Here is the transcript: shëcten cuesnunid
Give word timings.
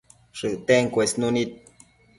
shëcten 0.37 0.83
cuesnunid 0.93 1.49